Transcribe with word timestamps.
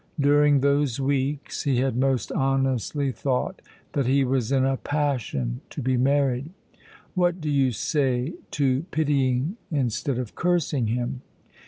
During 0.19 0.61
those 0.61 0.99
weeks 0.99 1.61
he 1.61 1.77
had 1.77 1.95
most 1.95 2.31
honestly 2.31 3.11
thought 3.11 3.61
that 3.93 4.07
he 4.07 4.23
was 4.25 4.51
in 4.51 4.65
a 4.65 4.77
passion 4.77 5.61
to 5.69 5.79
be 5.79 5.95
married. 5.95 6.49
What 7.13 7.39
do 7.39 7.51
you 7.51 7.71
say 7.71 8.33
to 8.49 8.81
pitying 8.89 9.57
instead 9.69 10.17
of 10.17 10.33
cursing 10.33 10.87
him? 10.87 11.21